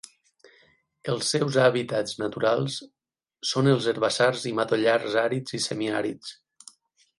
[1.13, 2.79] Els seus hàbitats naturals
[3.51, 6.35] són els herbassars i matollars àrids i semiàrids.